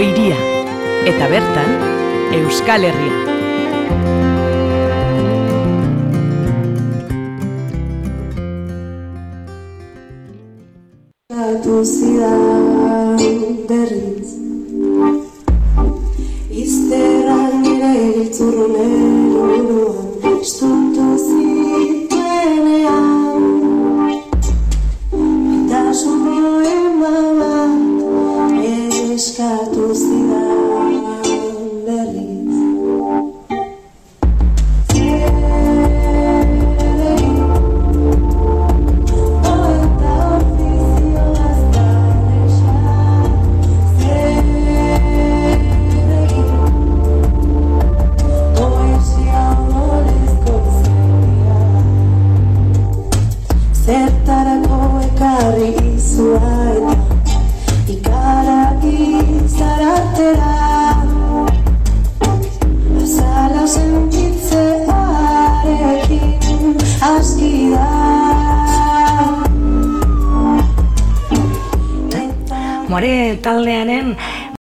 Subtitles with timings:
[0.00, 0.36] Bilboko iria,
[1.04, 1.74] eta bertan,
[2.32, 4.19] Euskal Herria.
[72.90, 74.16] Moare taldearen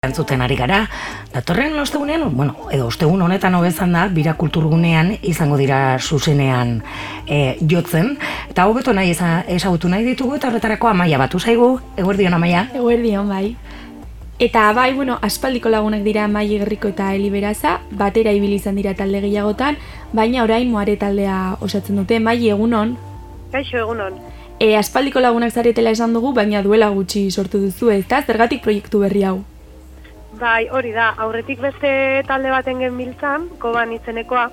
[0.04, 0.86] entzuten ari gara.
[1.34, 6.78] Datorren ostegunean, bueno, edo ostegun honetan hobezan da, bira kulturgunean izango dira zuzenean
[7.26, 8.14] e, jotzen.
[8.48, 11.68] Eta hobeto nahi eza, ezagutu nahi ditugu eta horretarako amaia batu zaigu.
[12.00, 12.68] Eguerdion amaia.
[12.72, 13.56] Eguerdion, bai.
[14.38, 18.94] Eta bai, bueno, aspaldiko lagunak dira Mai Gerriko eta Eli Beraza, batera ibili izan dira
[18.96, 19.76] talde gehiagotan,
[20.16, 22.96] baina orain moare taldea osatzen dute, Mai egunon.
[23.52, 24.16] Kaixo egunon.
[24.60, 28.22] E, aspaldiko lagunak zaretela esan dugu, baina duela gutxi sortu duzu, ezta?
[28.22, 29.38] Zergatik proiektu berri hau?
[30.38, 34.48] Bai, hori da, aurretik beste talde baten genbiltzan, koban izenekoa,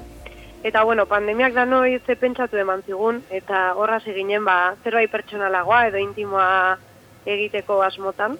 [0.63, 5.87] eta bueno, pandemiak da noi ze pentsatu eman zigun, eta horraz eginen ba, zerbait pertsonalagoa
[5.89, 6.77] edo intimoa
[7.25, 8.37] egiteko asmotan.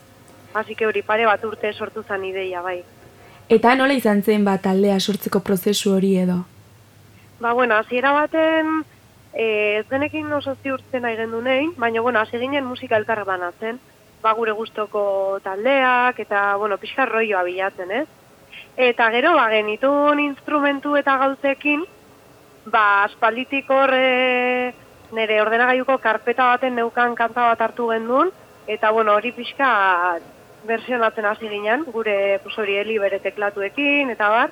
[0.52, 2.82] Que hori pare bat urte sortu zan ideia, bai.
[3.48, 6.42] Eta nola izan zen bat taldea sortzeko prozesu hori edo?
[7.40, 8.84] Ba, bueno, hasiera baten
[9.34, 13.80] e, ez genekin oso ziurtzen nahi gendu nein, baina, bueno, hasi ginen musika elkar banatzen,
[14.22, 18.08] ba, gure gustoko taldeak, eta, bueno, pixka roioa bilatzen, ez?
[18.78, 21.86] Eta gero, ba, genitun instrumentu eta gauzekin,
[22.66, 24.74] ba, aspalditik hor e,
[25.16, 28.32] nire ordenagailuko karpeta baten neukan kanta bat hartu gendun,
[28.68, 30.20] eta, bueno, hori pixka
[30.68, 34.52] versionatzen hasi ginen, gure, pues hori, heli bere teklatuekin, eta bar,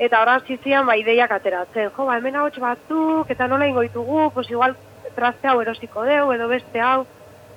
[0.00, 1.90] Eta ora zizian ba ideiak ateratzen.
[1.92, 4.74] Jo, ba hemen ahots batzuk eta nola ingo ditugu, pues igual
[5.14, 7.04] traste hau erosiko deu edo beste hau.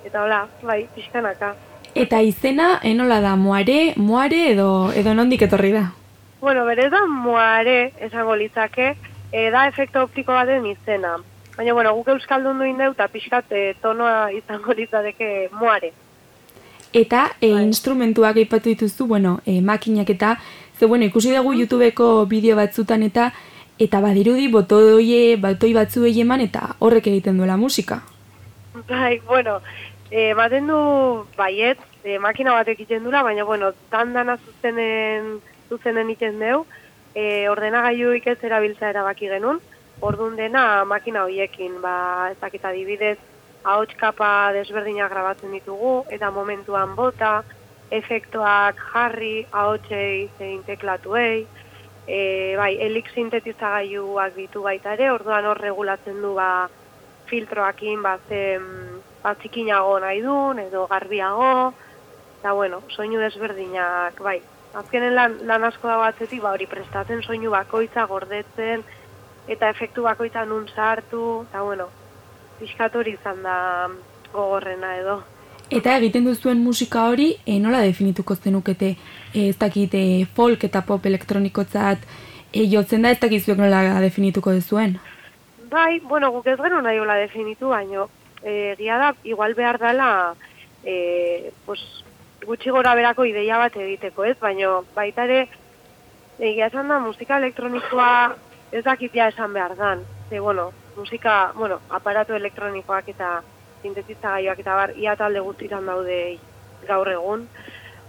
[0.04, 1.54] Eta hola, bai, pixkanaka.
[1.94, 5.86] Eta izena, enola da, moare, moare edo, edo nondik etorri da?
[6.42, 8.90] Bueno, berez da moare esango litzake,
[9.32, 11.16] e, da efekto optiko baten izena.
[11.56, 15.94] Baina, bueno, guk euskaldun duin deu eta pixkat e, tonoa izango litzateke moare.
[16.94, 20.36] Eta e, instrumentuak aipatu dituzu, bueno, e, makinak eta,
[20.78, 23.32] ze bueno, ikusi dugu YouTubeko bideo batzutan eta
[23.78, 28.04] eta badirudi botoie, botoi batzuei eman eta horrek egiten duela musika.
[28.86, 29.58] Bai, bueno,
[30.10, 30.78] e, baten du
[31.36, 36.64] baiet, e, makina batek egiten dula, baina, bueno, dandana zuzenen, zuzenen iten deu,
[37.14, 39.58] e, ordenagailuik ez erabiltza erabaki genuen,
[40.00, 43.18] ordun dena makina hoiekin, ba, ez dakit adibidez,
[43.64, 47.42] ahots kapa desberdinak grabatzen ditugu, eta momentuan bota,
[47.90, 51.46] efektuak jarri, ahotsei zein teklatuei,
[52.06, 52.18] e,
[52.56, 56.68] bai, elik sintetizagailuak ditu baita ere, orduan hor regulatzen du ba,
[57.30, 58.58] filtroakin ba, ze,
[59.22, 61.72] ba, txikinago nahi duen, edo garbiago,
[62.40, 64.40] eta bueno, soinu desberdinak, bai.
[64.74, 68.82] Azkenen lan, lan asko dago atzetik, ba, hori prestatzen soinu bakoitza gordetzen,
[69.48, 71.88] eta efektu bakoitza nun sartu, eta bueno,
[72.58, 73.56] pixkat hori izan da
[74.32, 75.22] gogorrena edo.
[75.72, 78.94] Eta egiten duzuen musika hori, e, nola definituko zenukete,
[79.32, 80.04] e, ez dakit e,
[80.36, 82.04] folk eta pop elektronikotzat,
[82.52, 84.98] e, jotzen da ez dakit zuek nola definituko duzuen?
[85.70, 88.08] Bai, bueno, guk ez gero nahi hola definitu, baino,
[88.44, 90.34] egia da, igual behar dela,
[90.84, 91.80] e, pues,
[92.44, 94.36] gutxi gora berako ideia bat egiteko, ez?
[94.38, 95.48] Baino, baita ere,
[96.38, 98.36] egia esan da, musika elektronikoa
[98.70, 100.04] ez dakitia esan behar dan.
[100.28, 103.42] Ze, bueno, musika, bueno, aparatu elektronikoak eta
[103.82, 106.38] sintetizagailuak eta bar, ia talde guztitan daude
[106.88, 107.48] gaur egun.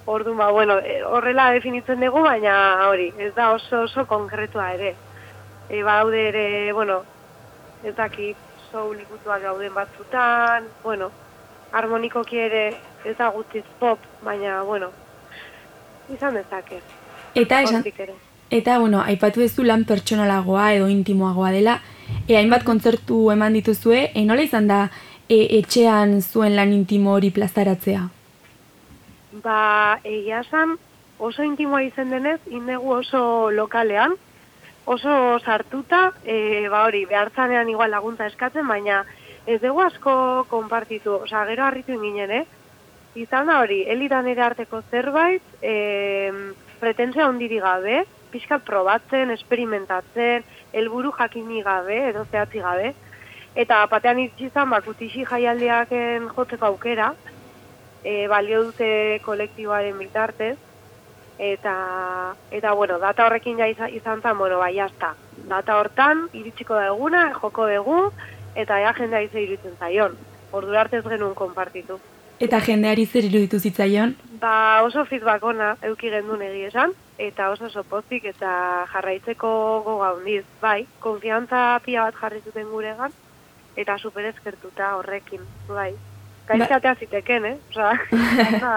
[0.06, 2.56] Orduan, ba, bueno, e, horrela definitzen dugu, baina
[2.90, 4.94] hori, ez da oso oso konkretua ere.
[5.70, 7.02] E, badaude ere, bueno,
[7.84, 8.38] ez dakit,
[8.72, 11.10] soul ikutuak gauden batzutan, bueno,
[11.72, 12.68] harmonikoki ere
[13.06, 14.92] ez da guztiz pop, baina, bueno,
[16.14, 16.82] izan dezake.
[17.36, 17.84] Eta esan,
[18.50, 21.80] eta bueno, aipatu duzu lan pertsonalagoa edo intimoagoa dela,
[22.28, 24.86] e, hainbat kontzertu eman dituzue, e, nola izan da
[25.30, 28.08] e, etxean zuen lan intimo hori plazaratzea?
[29.44, 30.78] Ba, egia esan,
[31.20, 34.16] oso intimoa izen denez, indegu oso lokalean,
[34.86, 39.04] oso sartuta, e, ba hori, behartzanean igual laguntza eskatzen, baina
[39.46, 42.46] ez dugu asko konpartitu, osea, gero harritu ginen, eh?
[43.16, 46.32] Izan da hori, elidan ere arteko zerbait, e,
[46.82, 48.04] pretentzia ondiri gabe,
[48.34, 50.44] pixkat probatzen, esperimentatzen,
[50.76, 52.94] helburu jakini gabe, edo zehatzi gabe,
[53.56, 57.14] eta batean izan, ba, kutixi jaialdiaken jotzeko aukera,
[58.04, 60.58] e, balio dute kolektiboaren bitartez,
[61.40, 61.76] eta,
[62.52, 65.16] eta bueno, data horrekin ja izan, izan zen, bueno, bai, jazta.
[65.50, 68.02] Data hortan, iritsiko da eguna, joko dugu,
[68.56, 70.20] eta ea jendea izan iruditzen zaion.
[70.52, 72.00] Ordura arte ez genuen konpartitu.
[72.40, 74.16] Eta jendeari zer iruditu zitzaion?
[74.42, 79.50] Ba, oso feedback ona euki gendun egi esan, eta oso oso pozik eta jarraitzeko
[79.86, 80.44] goga handiz.
[80.62, 83.14] Bai, konfiantza pia bat jarri zuten guregan,
[83.76, 85.94] eta super eskertuta horrekin, bai.
[86.48, 87.58] Gaizkatea ziteken, eh?
[87.72, 87.94] Osa,
[88.50, 88.76] eta...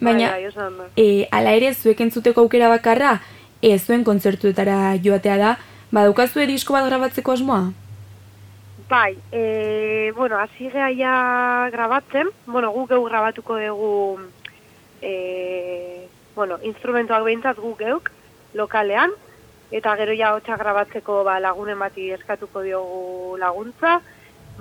[0.00, 3.18] Baina, bai, bai, e, ala ere zuek entzuteko aukera bakarra,
[3.60, 5.56] e, zuen kontzertuetara joatea da,
[5.92, 7.72] badaukazue disko bat grabatzeko asmoa?
[8.88, 14.20] Bai, e, bueno, hasi ja grabatzen, bueno, guk geu grabatuko dugu,
[15.02, 16.08] e,
[16.40, 18.06] bueno, instrumentuak behintzat guk geuk,
[18.56, 19.12] lokalean,
[19.70, 23.98] eta gero ja hotxa grabatzeko ba, lagunen bati eskatuko diogu laguntza,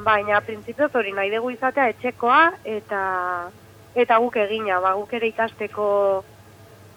[0.04, 2.42] baina printzipioz hori nahi dugu izatea etxekoa
[2.78, 3.04] eta
[3.96, 5.88] eta guk egina, ba, guk ere ikasteko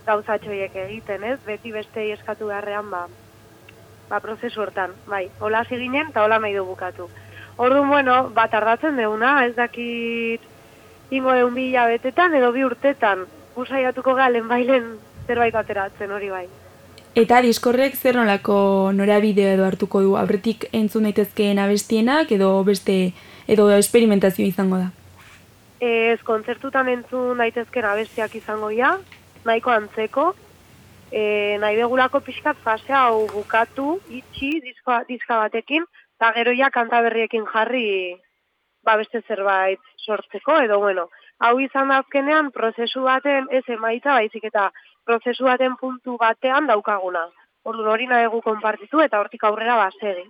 [0.06, 1.38] gauzatxoiek egiten, ez?
[1.46, 3.05] Beti bestei eskatu beharrean, ba,
[4.11, 7.06] ba, prozesu hortan, bai, hola hasi ginen eta hola nahi du bukatu.
[7.56, 10.50] Orduan, bueno, ba, tardatzen deuna, ez dakit
[11.14, 13.25] ingo deun bi hilabetetan edo bi urtetan,
[13.56, 14.93] busaiatuko galen bailen
[15.26, 16.46] zerbait ateratzen hori bai.
[17.14, 18.54] Eta diskorrek zer nolako
[18.96, 23.12] norabide edo hartuko du, aurretik entzun daitezkeen abestienak edo beste
[23.46, 24.88] edo experimentazio izango da.
[25.82, 28.94] Ez kontzertutan entzun daitezken abestiak izango ja,
[29.44, 30.26] nahiko antzeko,
[31.10, 35.84] e, nahi begulako pixkat fase hau bukatu, itxi, diska, diska batekin,
[36.16, 37.02] eta gero ja kanta
[37.52, 38.16] jarri
[38.82, 41.08] ba beste zerbait sortzeko, edo bueno,
[41.42, 44.68] hau izan da azkenean prozesu baten ez emaitza baizik eta
[45.06, 47.24] prozesu baten puntu batean daukaguna.
[47.64, 50.24] Orduan hori nahi dugu konpartitu eta hortik aurrera basegi.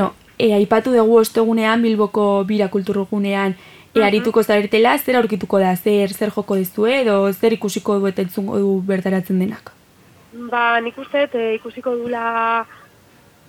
[0.00, 3.56] No, e, aipatu dugu ostegunean Bilboko bira kulturgunean
[3.94, 8.24] e, arituko zaretela, zer aurkituko da, zer zer joko dizue edo zer ikusiko du eta
[8.24, 9.72] entzungo du bertaratzen denak.
[10.52, 12.66] Ba, nik uste eh, ikusiko dula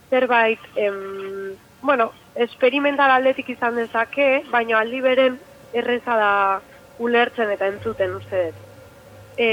[0.09, 5.35] zerbait, em, bueno, experimental aldetik izan dezake, baina aldi beren
[5.73, 6.31] erreza da
[6.99, 8.63] ulertzen eta entzuten uste dut.
[9.37, 9.49] E,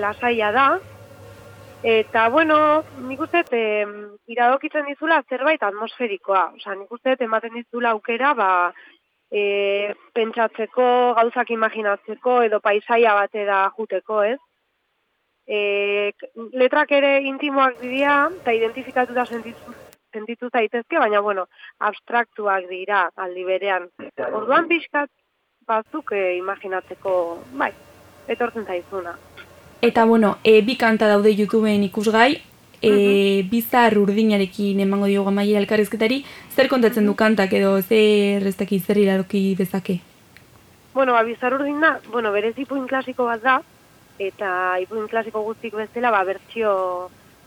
[0.00, 0.68] lasaia da,
[1.84, 2.56] eta bueno,
[3.08, 3.92] nik uste em,
[4.32, 6.46] iradokitzen dizula zerbait atmosferikoa.
[6.56, 8.50] Osa, nik uste ematen dizula aukera, ba,
[9.30, 10.86] e, pentsatzeko,
[11.20, 14.38] gauzak imaginatzeko, edo paisaia batera juteko, ez?
[15.50, 16.12] e,
[16.54, 19.74] letrak ere intimoak dira, eta identifikatuta sentitu,
[20.14, 21.46] sentitu zaitezke, baina, bueno,
[21.90, 23.88] abstraktuak dira aldi berean.
[24.30, 25.10] Orduan pixkat
[25.70, 27.14] batzuk e, imaginatzeko,
[27.58, 27.72] bai,
[28.28, 29.14] etortzen zaizuna.
[29.80, 32.42] Eta bueno, e, bi kanta daude YouTubeen ikusgai,
[32.82, 36.22] e, bizar urdinarekin emango diogu amaiera elkarrizketari,
[36.54, 40.00] zer kontatzen du kantak edo zer ez dakit zer iradoki dezake?
[40.94, 43.60] Bueno, ba, bizar urdina, bueno, berez ipuin klasiko bat da,
[44.18, 44.50] eta
[44.82, 46.72] ipuin klasiko guztik bezala, ba, bertxio,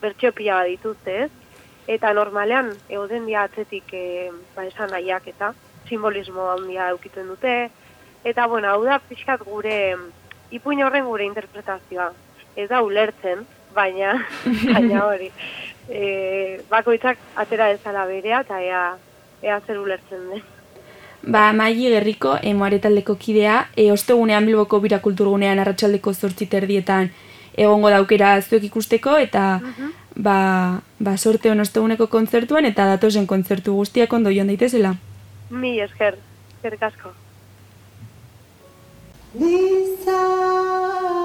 [0.02, 1.32] bertxio pila bat dituzte, ez?
[1.92, 5.52] Eta normalean, egoten dia atzetik e, ba, esan nahiak eta
[5.90, 7.56] simbolismo handia eukitzen dute.
[8.24, 9.96] Eta, bueno, hau da pixkat gure,
[10.52, 12.12] ipuin horren gure interpretazioa.
[12.56, 13.44] Ez da ulertzen,
[13.76, 14.16] baina,
[14.76, 15.30] baina hori.
[15.90, 18.84] E, bakoitzak atera dezala berea, eta ea,
[19.44, 20.44] ea zer ulertzen den.
[21.24, 27.12] Ba, Maili Gerriko, emoare taldeko kidea, e, ostegunean Bilboko bira kulturgunean arratsaldeko zortzi terdietan
[27.54, 29.62] egongo daukera zuek ikusteko, eta
[30.16, 30.38] ba,
[31.00, 34.96] ba, sorte hon osteguneko kontzertuan, eta datozen kontzertu guztiak ondo joan daitezela.
[35.50, 36.18] Mi esker,
[36.58, 37.14] eskerrik asko.
[39.36, 41.23] Lisa.